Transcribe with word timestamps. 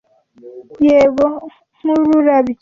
yego 0.85 1.27
ку 1.77 1.79
nk 1.89 1.97
nkururabyo 2.03 2.59